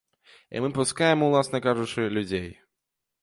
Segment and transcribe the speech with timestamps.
[0.55, 2.47] І мы пускаем, уласна кажучы, людзей.